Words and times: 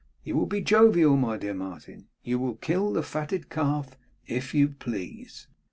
You 0.23 0.35
will 0.35 0.47
be 0.47 0.61
jovial, 0.61 1.15
my 1.15 1.37
dear 1.37 1.53
Martin, 1.53 2.07
and 2.25 2.41
will 2.41 2.55
kill 2.55 2.91
the 2.91 3.03
fatted 3.03 3.51
calf 3.51 3.97
if 4.25 4.51
you 4.51 4.69
please! 4.69 5.47